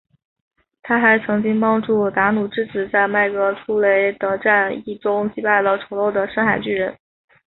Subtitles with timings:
[0.81, 6.97] 她还曾经帮助达努之子在麦格图雷德战役中击败了丑陋的深海巨人。